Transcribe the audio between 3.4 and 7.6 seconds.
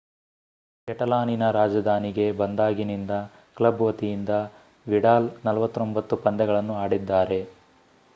club ವತಿಯಿಂದ Vidal 49 ಪಂದ್ಯಗಳನ್ನು ಆಡಿದ್ದಾರೆ